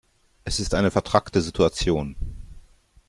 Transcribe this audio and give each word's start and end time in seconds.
Es 0.45 0.59
ist 0.59 0.73
eine 0.73 0.89
vetrackte 0.89 1.41
Situation. 1.43 2.15